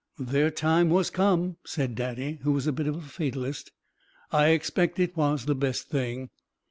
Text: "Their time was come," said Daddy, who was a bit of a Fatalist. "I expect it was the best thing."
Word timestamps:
"Their 0.17 0.49
time 0.49 0.89
was 0.89 1.11
come," 1.11 1.57
said 1.63 1.93
Daddy, 1.93 2.39
who 2.41 2.53
was 2.53 2.65
a 2.65 2.71
bit 2.71 2.87
of 2.87 2.95
a 2.95 3.01
Fatalist. 3.01 3.71
"I 4.31 4.47
expect 4.47 4.97
it 4.99 5.15
was 5.15 5.45
the 5.45 5.53
best 5.53 5.89
thing." 5.89 6.31